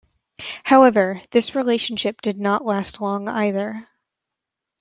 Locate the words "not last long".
2.39-3.27